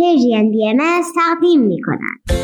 [0.00, 0.78] پرژین بی ام
[1.14, 2.40] تقدیم می کند.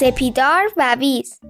[0.00, 1.40] سپیدار و ویز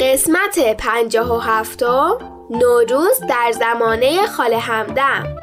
[0.00, 5.36] قسمت پنجاه و هفتم نوروز در زمانه خاله همدم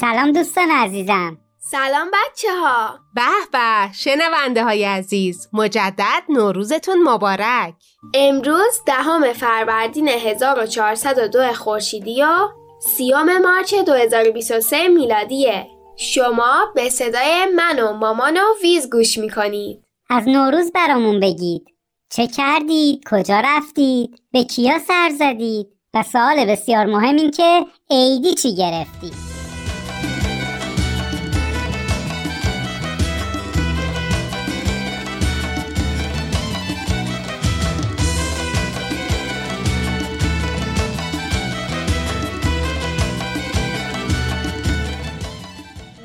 [0.00, 1.38] سلام دوستان عزیزم.
[1.58, 7.74] سلام بچه ها به به شنونده های عزیز مجدد نوروزتون مبارک.
[8.14, 12.48] امروز دهم فروردین 1402 خورشیدی و
[12.80, 15.79] سیام مارچ 2023 میلادیه.
[16.02, 21.66] شما به صدای من و مامان و ویز گوش می‌کنید از نوروز برامون بگید
[22.12, 28.34] چه کردید؟ کجا رفتید؟ به کیا سر زدید؟ و سوال بسیار مهم این که عیدی
[28.34, 29.29] چی گرفتید؟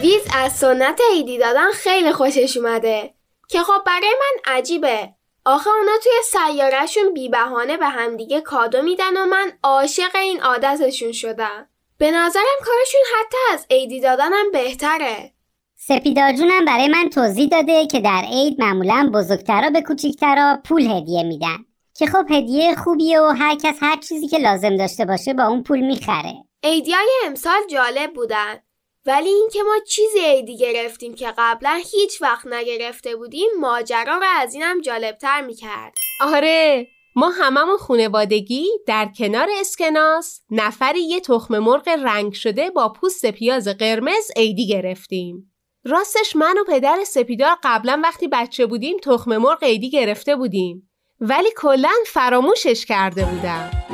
[0.05, 3.13] ویز از سنت عیدی دادن خیلی خوشش اومده.
[3.49, 5.09] که خب برای من عجیبه.
[5.45, 11.11] آخه اونا توی سیارهشون بی بهانه به همدیگه کادو میدن و من عاشق این عادتشون
[11.11, 11.69] شدم.
[11.97, 15.31] به نظرم کارشون حتی از عیدی دادنم بهتره.
[15.75, 21.23] سپیدار جونم برای من توضیح داده که در عید معمولا بزرگترا به کوچیکترا پول هدیه
[21.23, 21.65] میدن.
[21.97, 25.63] که خب هدیه خوبیه و هر کس هر چیزی که لازم داشته باشه با اون
[25.63, 26.33] پول می‌خره.
[26.63, 28.64] عیدیای امسال جالب بودن.
[29.05, 34.53] ولی اینکه ما چیزی عیدی گرفتیم که قبلا هیچ وقت نگرفته بودیم ماجرا رو از
[34.53, 35.93] اینم جالبتر می‌کرد.
[36.21, 43.25] آره ما هممون خونوادگی در کنار اسکناس نفری یه تخم مرغ رنگ شده با پوست
[43.25, 45.51] پیاز قرمز عیدی گرفتیم.
[45.83, 50.89] راستش من و پدر سپیدار قبلا وقتی بچه بودیم تخم مرغ عیدی گرفته بودیم.
[51.19, 53.84] ولی کلا فراموشش کرده بودم.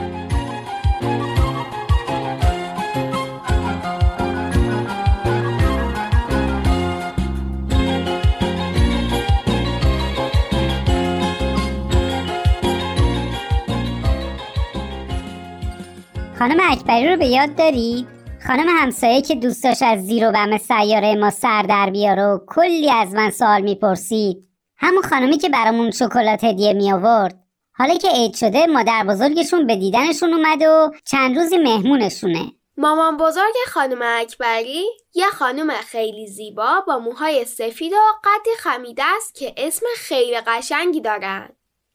[16.42, 18.08] خانم اکبری رو به یاد داری؟
[18.48, 22.40] خانم همسایه که دوست داشت از زیر و بم سیاره ما سر در بیاره و
[22.48, 24.48] کلی از من سوال می‌پرسید.
[24.78, 27.44] همون خانمی که برامون شکلات هدیه می آورد
[27.74, 32.52] حالا که عید شده مادر بزرگشون به دیدنشون اومد و چند روزی مهمونشونه.
[32.78, 39.36] مامان بزرگ خانم اکبری یه خانم خیلی زیبا با موهای سفید و قد خمیده است
[39.36, 41.50] که اسم خیلی قشنگی دارن.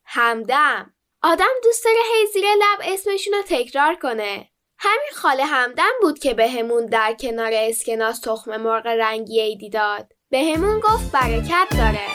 [0.05, 0.96] همدم.
[1.29, 4.49] آدم دوست داره هی زیر لب اسمشون رو تکرار کنه.
[4.79, 10.81] همین خاله همدم بود که بهمون در کنار اسکناس تخم مرغ رنگی عیدی داد بهمون
[10.81, 12.07] گفت برکت داره.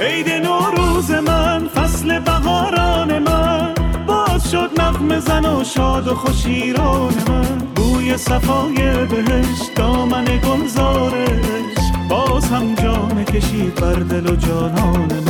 [0.00, 3.74] عید نوروز من فصل بهاران من.
[4.06, 7.58] باز شد نغم زن و شاد و خوشیران من.
[7.58, 11.78] بوی صفای بهش دامن گلزارش.
[12.10, 15.27] باز هم جام کشید بر دل و جانان من.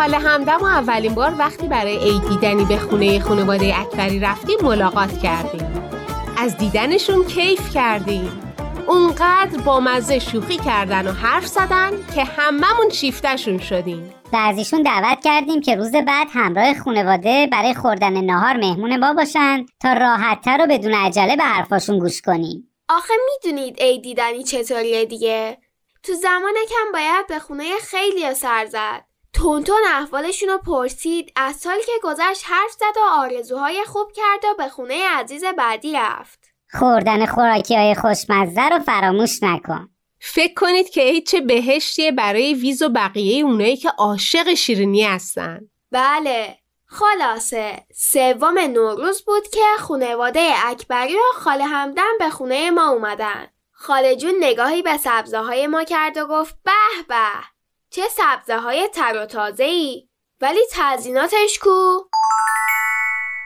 [0.00, 5.22] خاله همدم و اولین بار وقتی برای عید دیدنی به خونه خانواده اکبری رفتیم ملاقات
[5.22, 5.90] کردیم.
[6.36, 8.54] از دیدنشون کیف کردیم.
[8.86, 14.14] اونقدر با مزه شوخی کردن و حرف زدن که هممون شیفتشون شدیم.
[14.32, 19.14] و از ایشون دعوت کردیم که روز بعد همراه خانواده برای خوردن نهار مهمون ما
[19.14, 22.70] باشن تا راحتتر و بدون عجله به حرفاشون گوش کنیم.
[22.88, 25.58] آخه می‌دونید عید دیدنی چطوریه دیگه؟
[26.02, 29.09] تو زمان کم باید به خونه خیلی سر زد.
[29.32, 31.32] تونتون احوالشون رو پرسید.
[31.36, 35.92] از سالی که گذشت حرف زد و آرزوهای خوب کرد و به خونه عزیز بعدی
[35.92, 36.50] رفت.
[36.72, 39.88] خوردن خوراکی های خوشمزه رو فراموش نکن.
[40.20, 45.60] فکر کنید که چه بهشتیه برای ویز و بقیه اونایی که عاشق شیرینی هستن.
[45.92, 46.56] بله.
[46.86, 53.46] خلاصه سوم نوروز بود که خانواده اکبری و خاله همدم به خونه ما اومدن.
[53.72, 56.72] خاله جون نگاهی به سبزه های ما کرد و گفت به
[57.08, 57.59] به.
[57.92, 60.08] چه سبزه های تر و تازه ای
[60.40, 61.98] ولی تزیناتش کو؟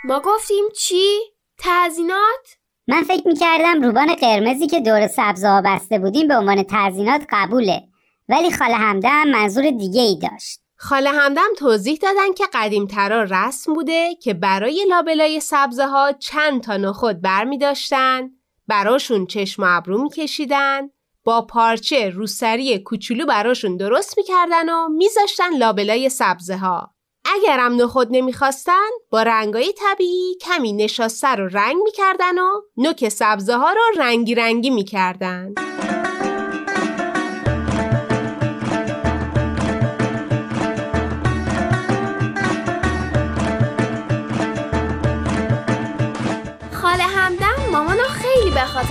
[0.05, 1.21] ما گفتیم چی؟
[1.59, 2.57] تزینات؟
[2.89, 7.83] من فکر می‌کردم روبان قرمزی که دور سبزه ها بسته بودیم به عنوان تزینات قبوله
[8.29, 14.15] ولی خاله همدم منظور دیگه ای داشت خاله همدم توضیح دادن که قدیمترا رسم بوده
[14.15, 18.31] که برای لابلای سبزه ها چند تا نخود بر می داشتن،
[18.69, 20.91] براشون چشم و ابرو می کشیدن،
[21.25, 26.95] با پارچه روسری کوچولو براشون درست می‌کردن و میذاشتن لابلای سبزه ها.
[27.25, 33.73] اگرم نخود نمی‌خواستن با رنگای طبیعی کمی نشاسته رو رنگ می‌کردن و نوک سبزه ها
[33.73, 35.55] رو رنگی رنگی می‌کردن.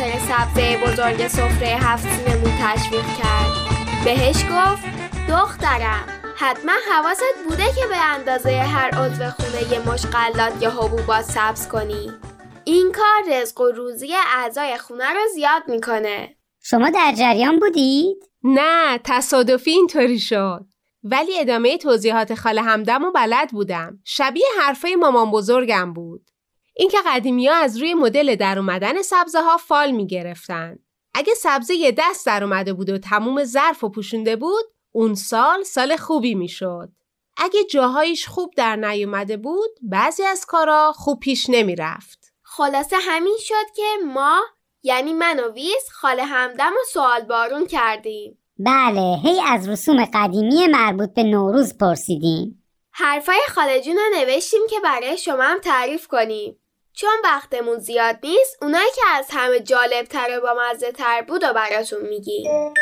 [0.04, 3.52] خاطر سبزه بزرگ سفره هفت سینمون تشویق کرد
[4.04, 4.84] بهش گفت
[5.30, 6.04] دخترم
[6.36, 12.12] حتما حواست بوده که به اندازه هر عضو خونه یه مشغلات یا حبوبات سبز کنی
[12.64, 19.00] این کار رزق و روزی اعضای خونه رو زیاد می‌کنه شما در جریان بودید؟ نه
[19.04, 20.66] تصادفی اینطوری شد.
[21.04, 24.00] ولی ادامه توضیحات خاله همدم و بلد بودم.
[24.06, 26.33] شبیه حرفای مامان بزرگم بود.
[26.74, 30.80] اینکه قدیمی ها از روی مدل در اومدن سبزه ها فال می گرفتن.
[31.14, 35.64] اگه سبزه یه دست در اومده بود و تموم ظرف و پوشونده بود اون سال
[35.64, 36.90] سال خوبی می شد.
[37.38, 42.34] اگه جاهایش خوب در نیومده بود بعضی از کارا خوب پیش نمی رفت.
[42.44, 44.42] خلاصه همین شد که ما
[44.84, 50.68] یعنی من و ویز خاله همدم و سوال بارون کردیم بله هی از رسوم قدیمی
[50.68, 56.60] مربوط به نوروز پرسیدیم حرفای خاله جون رو نوشتیم که برای شما هم تعریف کنیم
[56.96, 61.44] چون وقتمون زیاد نیست اونایی که از همه جالب تر و با مزه تر بود
[61.44, 62.74] و براتون میگیم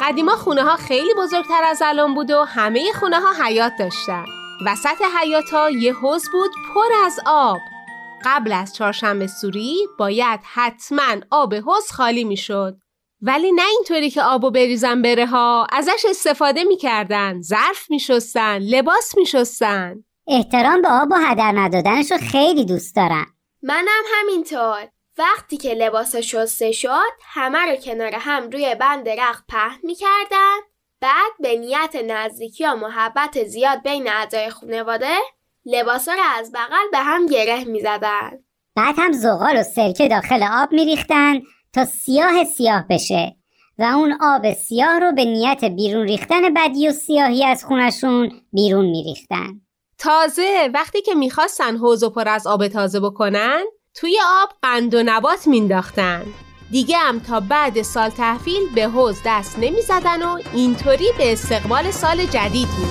[0.00, 4.24] قدیما خونه ها خیلی بزرگتر از الان بود و همه خونه ها حیات داشتن.
[4.66, 7.58] وسط حیات ها یه حوز بود پر از آب.
[8.24, 12.83] قبل از چهارشنبه سوری باید حتما آب حوز خالی می‌شد.
[13.26, 15.66] ولی نه اینطوری که آبو بریزن بره ها.
[15.72, 17.40] ازش استفاده می‌کردن.
[17.42, 18.58] ظرف میشستن.
[18.58, 20.04] لباس میشستن.
[20.26, 23.26] احترام به آب و هدر ندادنش رو خیلی دوست دارم.
[23.62, 24.88] منم همینطور.
[25.18, 30.56] وقتی که لباس شسته شد همه رو کنار هم روی بند رخت پهن می‌کردن.
[31.00, 35.16] بعد به نیت نزدیکی و محبت زیاد بین اعضای خانواده
[35.66, 38.30] لباسا رو از بغل به هم گره می‌زدن.
[38.76, 41.40] بعد هم زغال و سرکه داخل آب میریختن.
[41.74, 43.36] تا سیاه سیاه بشه
[43.78, 48.84] و اون آب سیاه رو به نیت بیرون ریختن بدی و سیاهی از خونشون بیرون
[48.84, 49.60] میریختن.
[49.98, 55.02] تازه وقتی که می‌خواستن حوض و پر از آب تازه بکنن توی آب قند و
[55.04, 56.22] نبات مینداختن
[56.70, 61.90] دیگه هم تا بعد سال تحویل به حوز دست نمی زدن و اینطوری به استقبال
[61.90, 62.88] سال جدید می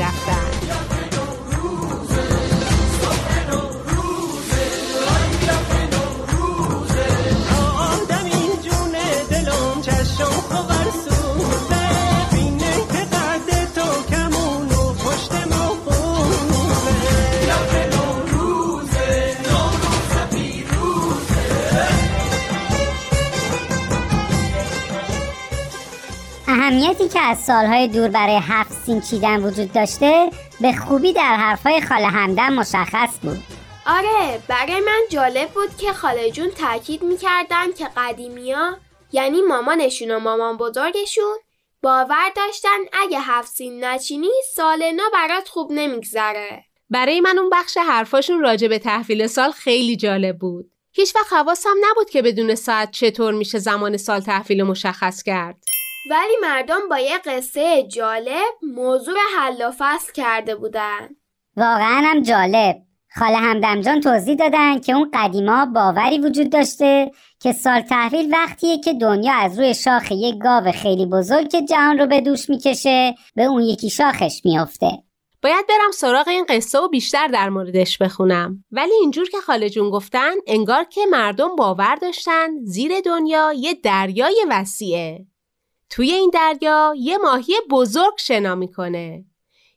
[26.63, 30.29] اهمیتی که از سالهای دور برای هفت سین چیدن وجود داشته
[30.61, 33.43] به خوبی در حرفای خاله همدم مشخص بود.
[33.85, 38.77] آره برای من جالب بود که خاله جون تاکید می‌کردن که قدیمیا
[39.13, 41.37] یعنی مامانشون و مامان بزرگشون
[41.83, 47.77] باور داشتن اگه هفت سین نچینی سال نو برات خوب نمیگذره برای من اون بخش
[47.77, 50.71] حرفاشون راجع به تحویل سال خیلی جالب بود.
[50.91, 55.63] هیچ وقت حواسم نبود که بدون ساعت چطور میشه زمان سال تحویل مشخص کرد.
[56.09, 61.09] ولی مردم با یه قصه جالب موضوع حل و فصل کرده بودن
[61.57, 62.75] واقعا هم جالب
[63.15, 67.11] خاله همدم جان توضیح دادن که اون قدیما باوری وجود داشته
[67.43, 71.99] که سال تحویل وقتیه که دنیا از روی شاخ یک گاو خیلی بزرگ که جهان
[71.99, 74.91] رو به دوش می‌کشه به اون یکی شاخش میافته.
[75.41, 78.63] باید برم سراغ این قصه و بیشتر در موردش بخونم.
[78.71, 84.45] ولی اینجور که خاله جون گفتن انگار که مردم باور داشتن زیر دنیا یه دریای
[84.49, 85.25] وسیعه.
[85.89, 89.25] توی این دریا یه ماهی بزرگ شنا می‌کنه.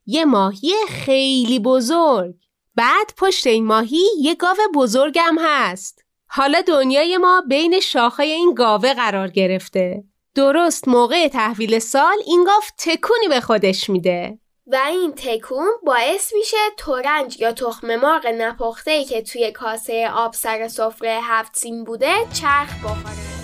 [0.07, 2.35] یه ماهی خیلی بزرگ.
[2.77, 6.06] بعد پشت این ماهی یه گاو بزرگم هست.
[6.29, 10.05] حالا دنیای ما بین شاخهای این گاوه قرار گرفته.
[10.35, 14.39] درست موقع تحویل سال این گاو تکونی به خودش میده.
[14.67, 20.69] و این تکون باعث میشه تورنج یا تخم مرغ نپخته که توی کاسه آب سر
[20.69, 23.36] سفره هفت سین بوده چرخ بخوره.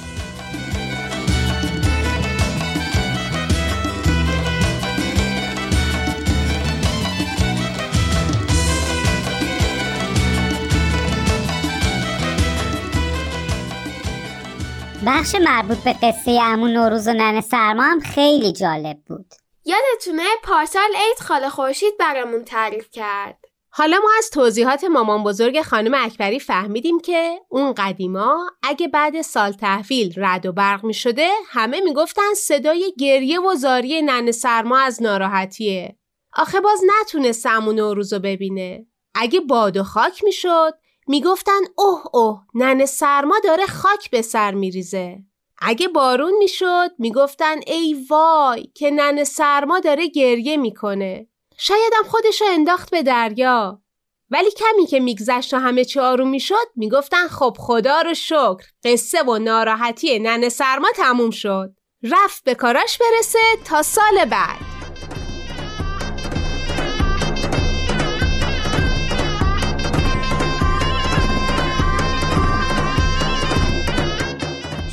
[15.07, 20.91] بخش مربوط به قصه امون نوروز و ننه سرما هم خیلی جالب بود یادتونه پارسال
[20.97, 23.39] عید خاله خورشید برامون تعریف کرد
[23.71, 29.53] حالا ما از توضیحات مامان بزرگ خانم اکبری فهمیدیم که اون قدیما اگه بعد سال
[29.53, 35.03] تحویل رد و برق می شده همه می‌گفتن صدای گریه و زاری نن سرما از
[35.03, 35.97] ناراحتیه.
[36.33, 38.87] آخه باز نتونست همون نوروز رو ببینه.
[39.15, 40.75] اگه باد و خاک می‌شد
[41.09, 45.19] می‌گفتن اوه اوه نن سرما داره خاک به سر میریزه.
[45.59, 51.27] اگه بارون می‌شد می‌گفتن ای وای که نن سرما داره گریه می‌کنه.
[51.59, 53.83] شایدم خودش رو انداخت به دریا.
[54.31, 59.23] ولی کمی که میگذشت و همه چی آروم می‌شد می‌گفتن خب خدا رو شکر قصه
[59.23, 61.75] و ناراحتی نن سرما تموم شد.
[62.03, 64.72] رفت به کاراش برسه تا سال بعد.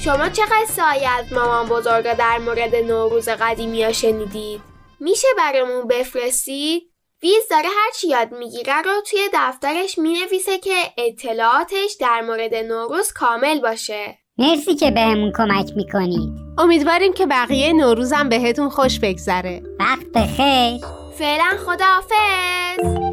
[0.09, 4.61] شما چه قصه از مامان بزرگا در مورد نوروز قدیمی ها شنیدید؟
[4.99, 6.83] میشه برامون بفرستید؟
[7.23, 13.59] ویز داره هرچی یاد می‌گیره رو توی دفترش می‌نویسه که اطلاعاتش در مورد نوروز کامل
[13.59, 14.17] باشه.
[14.37, 16.29] مرسی که بهمون کمک می‌کنید.
[16.57, 19.63] امیدواریم که بقیه نوروزم بهتون خوش بگذره.
[19.79, 20.85] وقت بخیر.
[21.19, 23.08] فعلا خداحافظ.